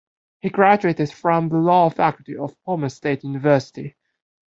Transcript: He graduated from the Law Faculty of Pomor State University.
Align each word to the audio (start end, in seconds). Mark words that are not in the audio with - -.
He 0.39 0.49
graduated 0.49 1.11
from 1.13 1.47
the 1.49 1.57
Law 1.57 1.89
Faculty 1.91 2.35
of 2.35 2.59
Pomor 2.63 2.89
State 2.89 3.23
University. 3.23 3.95